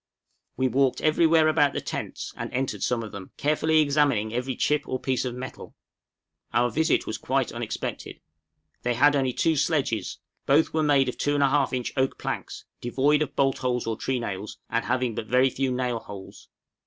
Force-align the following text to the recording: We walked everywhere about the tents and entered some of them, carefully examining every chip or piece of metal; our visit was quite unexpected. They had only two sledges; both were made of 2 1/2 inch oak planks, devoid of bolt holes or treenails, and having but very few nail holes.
We 0.57 0.67
walked 0.67 0.99
everywhere 1.01 1.47
about 1.47 1.73
the 1.73 1.79
tents 1.79 2.33
and 2.35 2.51
entered 2.51 2.81
some 2.81 3.03
of 3.03 3.11
them, 3.11 3.29
carefully 3.37 3.81
examining 3.81 4.33
every 4.33 4.55
chip 4.55 4.87
or 4.87 4.99
piece 4.99 5.25
of 5.25 5.35
metal; 5.35 5.75
our 6.51 6.71
visit 6.71 7.05
was 7.05 7.19
quite 7.19 7.51
unexpected. 7.51 8.19
They 8.81 8.95
had 8.95 9.15
only 9.15 9.31
two 9.31 9.55
sledges; 9.55 10.17
both 10.47 10.73
were 10.73 10.81
made 10.81 11.07
of 11.07 11.19
2 11.19 11.37
1/2 11.37 11.73
inch 11.73 11.93
oak 11.95 12.17
planks, 12.17 12.65
devoid 12.81 13.21
of 13.21 13.35
bolt 13.35 13.59
holes 13.59 13.85
or 13.85 13.95
treenails, 13.95 14.57
and 14.71 14.85
having 14.85 15.13
but 15.13 15.27
very 15.27 15.51
few 15.51 15.71
nail 15.71 15.99
holes. 15.99 16.49